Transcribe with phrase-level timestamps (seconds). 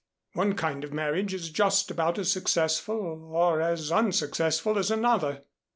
[0.33, 3.01] One kind of marriage is just about as successful
[3.35, 5.43] or as unsuccessful as another.